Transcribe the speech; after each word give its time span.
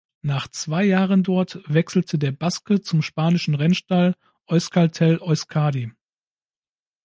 Nach 0.23 0.47
zwei 0.47 0.83
Jahren 0.83 1.21
dort 1.21 1.59
wechselte 1.71 2.17
der 2.17 2.31
Baske 2.31 2.81
zum 2.81 3.03
spanischen 3.03 3.53
Rennstall 3.53 4.15
Euskaltel-Euskadi. 4.47 5.91